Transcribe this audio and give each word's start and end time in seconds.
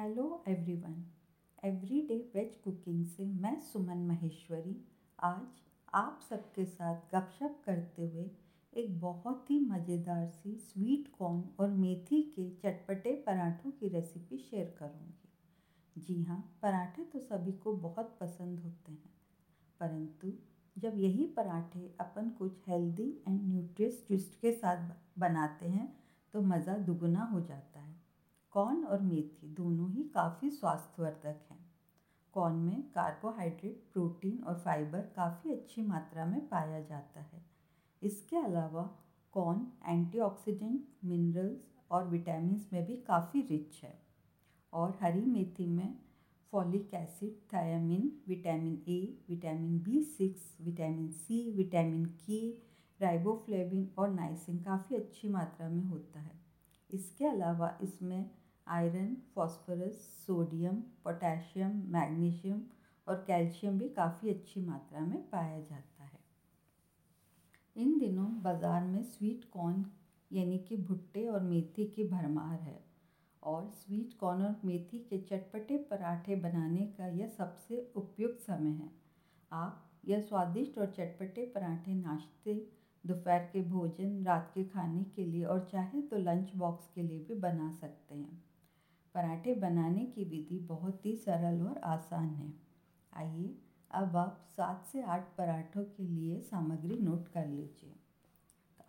Hello 0.00 0.22
everyone 0.48 0.92
everyday 1.62 2.14
veg 2.34 2.54
cooking 2.64 3.04
से 3.06 3.24
मैं 3.40 3.58
सुमन 3.62 3.98
महेश्वरी। 4.06 4.74
आज 5.18 5.60
आप 5.94 6.20
सबके 6.28 6.64
साथ 6.64 7.14
गपशप 7.14 7.60
करते 7.64 8.06
हुए 8.06 8.24
एक 8.72 8.98
बहुत 9.00 9.50
ही 9.50 9.58
मज़ेदार 9.62 10.26
सी 10.28 10.54
स्वीट 10.60 11.10
कॉर्न 11.18 11.42
और 11.60 11.70
मेथी 11.72 12.22
के 12.36 12.48
चटपटे 12.62 13.12
पराठों 13.26 13.70
की 13.70 13.88
रेसिपी 13.88 14.38
शेयर 14.40 14.74
करूँगी। 14.78 16.02
जी 16.02 16.22
हाँ 16.22 16.40
पराठे 16.62 17.04
तो 17.04 17.18
सभी 17.18 17.52
को 17.58 17.76
बहुत 17.78 18.16
पसंद 18.20 18.60
होते 18.60 18.92
हैं। 18.92 19.12
परंतु 19.80 20.32
जब 20.76 20.98
यही 20.98 21.26
पराठे 21.36 21.94
अपन 22.00 22.30
कुछ 22.38 22.68
हेल्दी 22.68 23.10
एंड 23.28 23.42
न्यूट्रियस 23.44 24.04
ट्विस्ट 24.06 24.40
के 24.40 24.52
साथ 24.54 24.92
बनाते 25.18 25.68
हैं 25.68 25.92
तो 26.34 26.42
मज़ा 26.42 26.78
दुगुना 26.78 27.30
हो 27.32 27.40
जाता 27.42 27.80
है। 27.80 27.99
कॉर्न 28.52 28.84
और 28.84 29.00
मेथी 29.00 29.48
दोनों 29.54 29.90
ही 29.90 30.02
काफ़ी 30.02 30.50
स्वास्थ्यवर्धक 30.50 31.40
हैं। 31.50 31.58
कॉर्न 32.34 32.54
में 32.54 32.82
कार्बोहाइड्रेट 32.82 33.82
प्रोटीन 33.92 34.42
और 34.42 34.54
फाइबर 34.54 35.00
काफ़ी 35.16 35.52
अच्छी 35.52 35.82
मात्रा 35.82 36.24
में 36.24 36.48
पाया 36.48 36.80
जाता 36.80 37.20
है। 37.20 37.42
इसके 38.02 38.36
अलावा 38.36 38.82
कॉर्न 39.32 39.66
एंटीऑक्सीडेंट 39.88 40.88
मिनरल्स 41.04 41.60
और 41.90 42.08
विटामिन 42.08 42.60
में 42.72 42.86
भी 42.86 42.96
काफ़ी 42.96 43.40
रिच 43.40 43.80
है। 43.84 43.94
और 44.72 44.98
हरी 45.02 45.20
मेथी 45.20 45.66
में 45.66 45.98
folic 46.52 46.94
acid 46.94 47.54
thiamine 47.54 48.12
vitamin 48.28 48.82
A 48.88 49.24
vitamin 49.28 49.78
B 49.78 50.02
six 50.02 50.56
vitamin 50.60 51.08
C 51.12 51.50
vitamin 51.50 52.04
K 52.26 52.40
riboflavin 53.00 53.88
और 53.98 54.10
नाइसिन 54.10 54.58
काफ़ी 54.58 54.96
अच्छी 54.96 55.28
मात्रा 55.28 55.68
में 55.68 55.84
होता 55.84 56.20
है। 56.20 56.38
इसके 56.90 57.24
अलावा 57.24 57.78
इसमें 57.82 58.30
iron, 58.70 59.16
phosphorus, 59.34 59.94
sodium, 60.26 60.74
potassium, 61.04 61.70
magnesium 61.88 62.60
और 63.06 63.24
कैल्शियम 63.26 63.78
भी 63.78 63.88
काफ़ी 63.90 64.30
अच्छी 64.30 64.60
मात्रा 64.60 65.00
में 65.00 65.22
पाया 65.30 65.58
जाता 65.60 66.04
है। 66.04 66.18
इन 67.76 67.98
दिनों 67.98 68.26
बाज़ार 68.42 68.84
में 68.84 69.02
स्वीट 69.04 69.44
कॉर्न 69.52 69.84
यानी 70.30 70.58
कि 70.58 70.76
भुट्टे 70.78 71.26
और 71.26 71.40
मेथी 71.42 71.84
की 71.86 72.04
भरमार 72.08 72.58
है 72.60 72.78
और 73.42 73.68
स्वीट 73.74 74.12
कॉर्न 74.18 74.42
और 74.42 74.54
मेथी 74.64 74.98
के 75.10 75.18
चटपटे 75.20 75.76
पराठे 75.90 76.36
बनाने 76.38 76.86
का 76.98 77.06
यह 77.08 77.28
सबसे 77.28 77.92
उपयुक्त 77.96 78.40
समय 78.40 78.70
है। 78.72 78.90
आप 79.52 79.86
यह 80.08 80.20
स्वादिष्ट 80.20 80.78
और 80.78 80.86
चटपटे 80.88 81.44
पराठे 81.54 81.94
नाश्ते, 81.94 82.54
दोपहर 83.04 83.48
के 83.52 83.62
भोजन, 83.62 84.22
रात 84.24 84.50
के 84.54 84.64
खाने 84.64 85.02
के 85.06 85.24
लिए 85.24 85.44
और 85.44 85.66
चाहे 85.72 86.02
तो 86.02 86.16
लंच 86.18 86.54
बॉक्स 86.56 86.90
के 86.94 87.02
लिए 87.02 87.24
भी 87.24 87.34
बना 87.36 87.70
सकते 87.72 88.14
हैं। 88.14 88.42
पराठे 89.14 89.54
बनाने 89.54 90.04
की 90.06 90.24
विधि 90.24 90.58
बहुत 90.58 91.06
ही 91.06 91.16
सरल 91.16 91.62
और 91.62 91.78
आसान 91.78 92.28
है। 92.34 92.52
आइए 93.12 93.54
अब 93.90 94.16
आप 94.16 94.40
सात 94.56 94.86
से 94.92 95.02
आठ 95.02 95.36
पराठों 95.36 95.84
के 95.84 96.02
लिए 96.02 96.40
सामग्री 96.40 96.98
नोट 96.98 97.28
कर 97.28 97.46
लीजिए। 97.46 97.94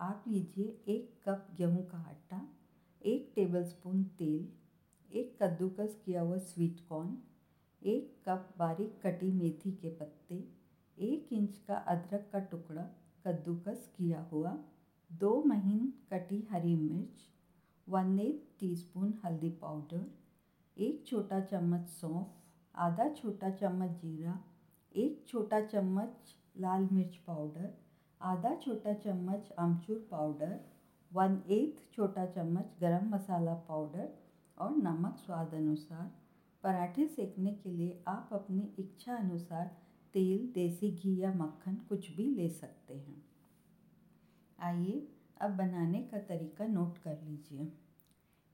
आप 0.00 0.24
लीजिए 0.28 0.64
एक 0.88 1.20
कप 1.28 1.48
गेहूँ 1.56 1.86
का 1.86 1.98
आटा, 1.98 2.48
एक 3.04 3.32
टेबलस्पून 3.36 4.04
तेल, 4.04 4.48
एक 5.10 5.36
कद्दूकस 5.42 6.00
किया 6.04 6.20
हुआ 6.20 6.38
स्वीट 6.38 6.80
कॉर्न, 6.88 7.16
एक 7.82 8.22
कप 8.26 8.54
बारीक 8.58 9.00
कटी 9.02 9.30
मेथी 9.32 9.72
के 9.72 9.88
पत्ते, 9.88 10.44
एक 10.98 11.28
इंच 11.32 11.58
का 11.58 11.74
अदरक 11.74 12.28
का 12.32 12.38
टुकड़ा 12.38 12.82
कद्दूकस 13.26 13.92
किया 13.96 14.20
हुआ, 14.22 14.58
दो 15.12 15.42
महीन 15.46 15.92
कटी 16.10 16.48
हरी 16.50 16.76
मिर्च 16.76 17.31
वन 17.92 18.18
एट 18.18 18.44
टीस्पून 18.60 19.12
हल्दी 19.24 19.48
पाउडर 19.62 20.04
एक 20.76 21.04
छोटा 21.06 21.40
चम्मच 21.40 21.88
सौंफ, 21.90 22.26
आधा 22.74 23.08
छोटा 23.14 23.50
चम्मच 23.52 23.90
जीरा, 24.00 24.38
एक 24.94 25.24
छोटा 25.28 25.60
चम्मच 25.66 26.34
लाल 26.56 26.88
मिर्च 26.92 27.16
पाउडर 27.26 27.68
आधा 28.20 28.54
छोटा 28.56 28.92
चम्मच 28.94 29.50
अमचूर 29.58 30.06
पाउडर 30.10 30.58
वन 31.10 31.36
एथ 31.50 31.84
छोटा 31.92 32.26
चम्मच 32.26 32.76
गरम 32.80 33.08
मसाला 33.14 33.54
पाउडर 33.68 34.08
और 34.58 34.76
नमक 34.78 35.16
स्वाद 35.16 35.54
अनुसार। 35.54 36.10
पराठे 36.64 37.06
सेकने 37.08 37.52
के 37.54 37.70
लिए 37.70 38.02
आप 38.08 38.28
अपनी 38.32 38.72
इच्छा 38.78 39.16
अनुसार 39.16 39.66
तेल, 40.14 40.50
देसी 40.54 40.90
घी 40.92 41.16
या 41.20 41.32
मक्खन 41.34 41.74
कुछ 41.88 42.10
भी 42.16 42.24
ले 42.34 42.48
सकते 42.50 42.94
हैं। 42.94 43.22
आइए 44.58 45.06
अब 45.40 45.56
बनाने 45.56 46.02
का 46.02 46.18
तरीका 46.28 46.66
नोट 46.66 46.98
कर 46.98 47.20
लीजिए। 47.22 47.72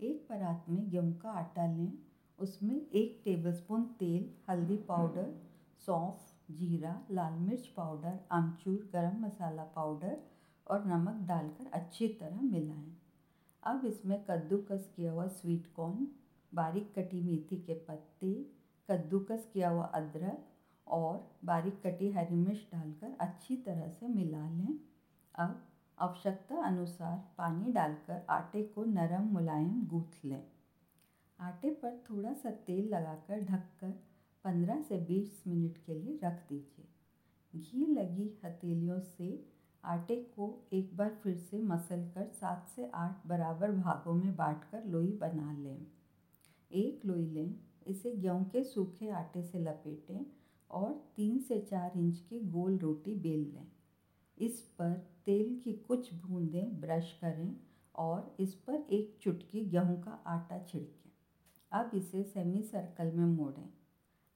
एक 0.01 0.27
परात 0.29 0.65
में 0.69 0.89
गेहूँ 0.91 1.13
का 1.19 1.31
आटा 1.31 1.67
लें। 1.67 1.93
उसमें 2.39 2.77
एक 2.77 3.21
टेबलस्पून 3.25 3.85
तेल, 3.99 4.31
हल्दी 4.49 4.77
पाउडर, 4.89 5.33
सौंफ, 5.87 6.27
जीरा, 6.51 6.95
लाल 7.11 7.39
मिर्च 7.41 7.67
पाउडर, 7.67 8.19
आमचूर, 8.33 8.91
गरम 8.93 9.25
मसाला 9.25 9.65
पाउडर 9.77 10.17
और 10.67 10.85
नमक 10.87 11.27
डालकर 11.29 11.71
अच्छी 11.73 12.09
तरह 12.21 12.41
मिलाएँ। 12.43 12.97
अब 13.63 13.85
इसमें 13.85 14.23
कद्दूकस 14.25 14.93
किया 14.97 15.13
हुआ 15.13 15.27
स्वीट 15.29 15.67
कॉर्न 15.77 16.07
बारीक 16.53 16.93
कटी 16.97 17.21
मेथी 17.21 17.57
के 17.57 17.75
पत्ते, 17.89 18.33
कद्दूकस 18.89 19.51
किया 19.53 19.69
हुआ 19.69 19.85
अदरक 19.95 20.45
और 20.87 21.19
बारीक 21.45 21.81
कटी 21.83 22.11
हरी 22.11 22.37
मिर्च 22.37 22.69
डालकर 22.73 23.17
अच्छी 23.21 23.57
तरह 23.57 23.89
से 23.91 24.09
मिला 24.09 24.49
लें। 24.49 24.79
अब 25.35 25.61
आवश्यकता 26.01 26.63
अनुसार 26.63 27.35
पानी 27.39 27.73
डालकर 27.73 28.27
आटे 28.31 28.63
को 28.63 28.85
नरम 28.85 29.23
मुलायम 29.23 29.87
गूँथ 29.87 30.25
लें। 30.25 30.43
आटे 31.41 31.71
पर 31.71 32.05
थोड़ा 32.11 32.33
सा 32.33 32.51
तेल 32.51 32.89
लगाकर 32.89 33.41
ढककर 33.41 33.91
15 34.45 34.83
से 34.83 34.99
20 35.07 35.43
मिनट 35.47 35.79
के 35.79 35.95
लिए 35.95 36.21
रख 36.25 36.49
दीजिए। 36.49 36.89
घी 37.55 37.87
लगी 37.95 38.41
हथेलियों 38.45 39.01
से 39.01 39.47
आटे 39.85 40.17
को 40.17 40.69
एक 40.73 40.97
बार 40.97 41.11
फिर 41.23 41.37
से 41.37 41.63
मसल 41.63 42.09
कर 42.15 42.29
सात 42.29 42.69
से 42.69 42.91
आठ 42.95 43.27
बराबर 43.27 43.73
भागों 43.73 44.15
में 44.15 44.37
बांटकर 44.37 44.85
लोई 44.85 45.13
बना 45.13 45.53
लें। 45.53 45.87
एक 46.73 47.07
लोई 47.07 47.27
लें, 47.27 47.55
इसे 47.87 48.17
गेहूँ 48.17 48.45
के 48.45 48.65
सूखे 48.65 49.09
आटे 49.09 49.43
से 49.43 49.59
लपेटें 49.59 50.27
और 50.71 50.93
तीन 51.17 51.39
से 51.39 51.61
चार 51.61 51.93
इंच 51.97 52.19
की 52.19 52.41
गोल 52.41 52.79
रोटी 52.79 53.15
बेल 53.15 53.53
लें। 53.55 53.67
इस 54.41 54.61
पर 54.79 54.93
तेल 55.27 55.61
की 55.65 55.73
कुछ 55.73 56.13
बूंदें 56.15 56.81
ब्रश 56.81 57.13
करें 57.21 57.57
और 57.95 58.37
इस 58.41 58.55
पर 58.55 58.87
एक 58.91 59.19
चुटकी 59.23 59.65
गेहूँ 59.65 60.01
का 60.03 60.11
आटा 60.27 60.59
छिड़कें। 60.59 61.11
अब 61.73 61.91
इसे 61.95 62.23
सेमी 62.23 62.63
सर्कल 62.63 63.13
में 63.13 63.27
मोड़ें। 63.27 63.69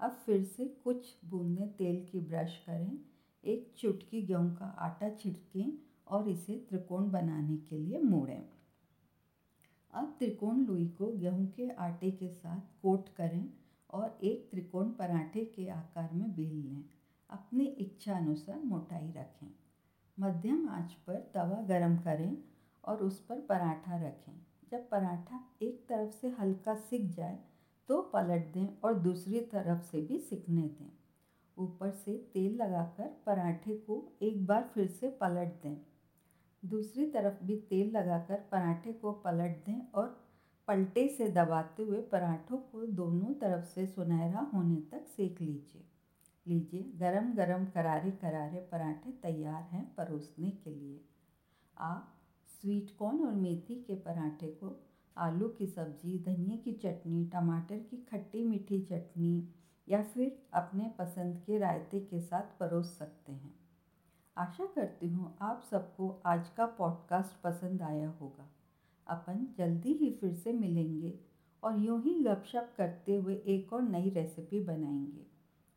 अब 0.00 0.10
फिर 0.26 0.42
से 0.44 0.64
कुछ 0.84 1.14
बूंदें 1.24 1.68
तेल 1.68 2.04
की 2.12 2.20
ब्रश 2.20 2.56
करें, 2.66 2.98
एक 3.44 3.72
चुटकी 3.78 4.22
गेहूँ 4.22 4.54
का 4.56 4.66
आटा 4.78 5.10
छिड़कें 5.10 5.72
और 6.06 6.28
इसे 6.28 6.66
त्रिकोण 6.68 7.10
बनाने 7.10 7.56
के 7.56 7.78
लिए 7.78 7.98
मोड़ें। 7.98 8.42
अब 9.94 10.16
त्रिकोण 10.18 10.64
लोई 10.66 10.86
को 10.88 11.12
गेहूँ 11.12 11.46
के 11.46 11.68
आटे 11.70 12.10
के 12.10 12.28
साथ 12.28 12.60
कोट 12.82 13.08
करें 13.08 13.48
और 13.90 14.18
एक 14.24 14.48
त्रिकोण 14.50 14.90
पराठे 14.90 15.44
के 15.44 15.68
आकार 15.68 16.10
में 16.12 16.34
बेल 16.34 16.54
लें। 16.56 16.84
अपनी 17.30 17.64
इच्छा 17.64 18.16
अनुसार 18.16 18.62
मोटाई 18.64 19.10
रखें। 19.10 19.50
मध्यम 20.18 20.68
आँच 20.68 20.92
पर 21.06 21.14
तवा 21.34 21.60
गरम 21.68 21.96
करें 21.96 22.36
और 22.84 23.02
उस 23.02 23.20
पर 23.20 23.40
पराठा 23.40 23.96
रखें। 23.96 24.32
जब 24.70 24.88
पराठा 24.88 25.40
एक 25.62 25.84
तरफ़ 25.88 26.10
से 26.10 26.28
हल्का 26.28 26.74
सिक 26.74 27.10
जाए 27.10 27.38
तो 27.88 28.00
पलट 28.02 28.52
दें 28.54 28.66
और 28.84 28.94
दूसरी 28.94 29.40
तरफ़ 29.40 29.82
से 29.82 30.00
भी 30.00 30.18
सिकने 30.18 30.62
दें। 30.62 30.90
ऊपर 31.56 31.90
से 31.90 32.12
तेल 32.34 32.56
लगाकर 32.56 33.08
पराठे 33.26 33.74
को 33.76 33.96
एक 34.22 34.46
बार 34.46 34.70
फिर 34.74 34.86
से 34.86 35.08
पलट 35.20 35.62
दें। 35.62 35.76
दूसरी 36.62 37.06
तरफ़ 37.06 37.44
भी 37.44 37.56
तेल 37.70 37.90
लगाकर 37.90 38.44
पराठे 38.52 38.92
को 38.92 39.12
पलट 39.12 39.64
दें 39.66 39.80
और 39.94 40.06
पलटे 40.68 41.08
से 41.08 41.28
दबाते 41.28 41.82
हुए 41.82 42.00
पराठों 42.02 42.56
को 42.56 42.86
दोनों 42.86 43.32
तरफ़ 43.34 43.64
से 43.64 43.86
सुनहरा 43.86 44.50
होने 44.54 44.80
तक 44.92 45.06
सेक 45.06 45.40
लीजिए। 45.40 45.84
लीजिए 46.46 46.82
गरम 46.82 47.34
गरम 47.34 47.66
करारे 47.66 48.10
करारे 48.10 48.68
पराठे 48.72 49.10
तैयार 49.10 49.62
हैं 49.62 49.94
परोसने 49.94 50.50
के 50.50 50.70
लिए। 50.70 51.04
आप 51.78 52.14
स्वीट 52.46 52.96
कॉर्न 52.98 53.24
और 53.24 53.32
मेथी 53.32 53.74
के 53.74 53.94
पराठे 53.94 54.46
को 54.46 54.86
आलू 55.16 55.48
की 55.48 55.66
सब्ज़ी, 55.66 56.18
धनिया 56.18 56.56
की 56.56 56.72
चटनी, 56.72 57.26
टमाटर 57.26 57.78
की 57.78 57.96
खट्टी 57.96 58.44
मीठी 58.44 58.80
चटनी 58.80 59.48
या 59.88 60.02
फिर 60.02 60.42
अपने 60.52 60.92
पसंद 60.98 61.42
के 61.46 61.58
रायते 61.58 62.00
के 62.00 62.20
साथ 62.20 62.58
परोस 62.60 62.98
सकते 62.98 63.32
हैं। 63.32 63.54
आशा 64.36 64.66
करती 64.66 65.08
हूँ 65.08 65.36
आप 65.40 65.62
सबको 65.70 66.22
आज 66.26 66.48
का 66.48 66.66
पॉडकास्ट 66.66 67.42
पसंद 67.42 67.82
आया 67.82 68.08
होगा। 68.08 68.48
अपन 69.06 69.54
जल्दी 69.58 69.92
ही 69.92 70.10
फिर 70.10 70.34
से 70.34 70.52
मिलेंगे 70.52 71.20
और 71.62 71.78
यूँ 71.78 72.02
ही 72.02 72.24
गपशप 72.24 72.74
करते 72.76 73.16
हुए 73.16 73.34
एक 73.34 73.72
और 73.72 73.82
नई 73.82 74.10
रेसिपी 74.10 74.60
बनाएँगे। 74.60 75.31